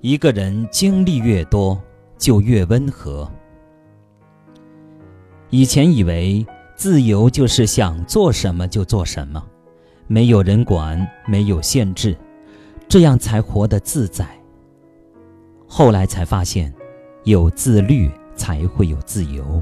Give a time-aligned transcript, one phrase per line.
[0.00, 1.80] 一个人经历越多，
[2.16, 3.28] 就越温和。
[5.50, 6.46] 以前以为
[6.76, 9.44] 自由就是想做什么就做什么，
[10.06, 12.16] 没有人管，没有限制，
[12.86, 14.24] 这样才活得自在。
[15.66, 16.72] 后来才发现，
[17.24, 19.60] 有自律才会有自由。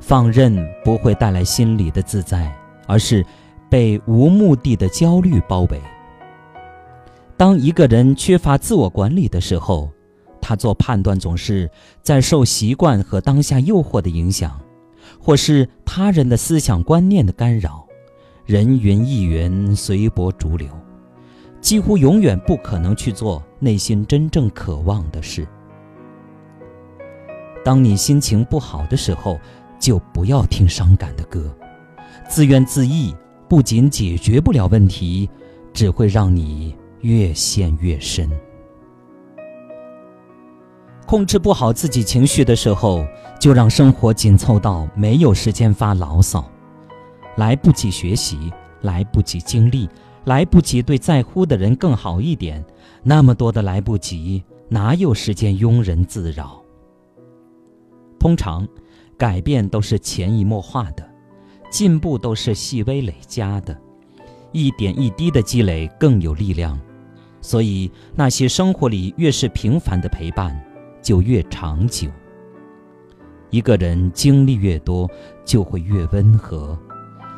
[0.00, 2.50] 放任不会带来心里的自在，
[2.86, 3.22] 而是
[3.68, 5.78] 被无目的的焦虑包围。
[7.38, 9.88] 当一个人缺乏自我管理的时候，
[10.40, 11.70] 他做判断总是
[12.02, 14.60] 在受习惯和当下诱惑的影响，
[15.20, 17.86] 或是他人的思想观念的干扰，
[18.44, 20.68] 人云亦云，随波逐流，
[21.60, 25.46] 几乎永远不可能去做内心真正渴望的事。
[27.64, 29.38] 当你心情不好的时候，
[29.78, 31.54] 就不要听伤感的歌，
[32.28, 33.14] 自怨自艾
[33.48, 35.30] 不仅解决不了问题，
[35.72, 36.74] 只会让你。
[37.00, 38.28] 越陷越深。
[41.06, 43.06] 控制不好自己情绪的时候，
[43.40, 46.44] 就让生活紧凑到没有时间发牢骚，
[47.36, 49.88] 来不及学习，来不及经历，
[50.24, 52.62] 来不及对在乎的人更好一点。
[53.02, 56.62] 那么多的来不及，哪有时间庸人自扰？
[58.18, 58.68] 通常，
[59.16, 61.08] 改变都是潜移默化的，
[61.70, 63.74] 进步都是细微累加的，
[64.52, 66.78] 一点一滴的积累更有力量。
[67.40, 70.58] 所以，那些生活里越是平凡的陪伴，
[71.00, 72.08] 就越长久。
[73.50, 75.08] 一个人经历越多，
[75.44, 76.78] 就会越温和，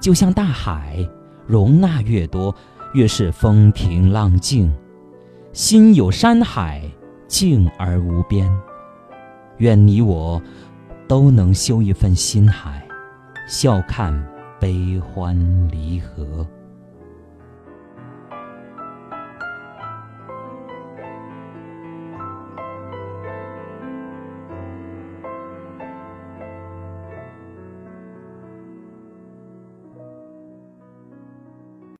[0.00, 0.98] 就像大海，
[1.46, 2.54] 容纳越多，
[2.92, 4.70] 越是风平浪静。
[5.52, 6.82] 心有山海，
[7.28, 8.50] 静而无边。
[9.58, 10.42] 愿你我
[11.06, 12.86] 都能修一份心海，
[13.46, 14.12] 笑看
[14.58, 15.38] 悲欢
[15.70, 16.46] 离合。